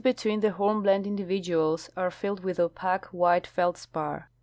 [0.03, 4.27] between the hornblende individuals are filled with opaque white feldspar.